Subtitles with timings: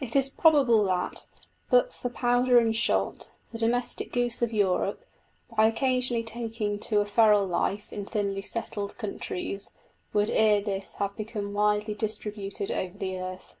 [0.00, 1.28] It is probable that,
[1.70, 5.04] but for powder and shot, the domestic goose of Europe,
[5.56, 9.70] by occasionally taking to a feral life in thinly settled countries,
[10.12, 13.54] would ere this have become widely distributed over the earth.